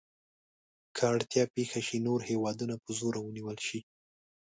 [0.95, 3.79] که اړتیا پېښه شي نور هېوادونه په زوره ونیول شي.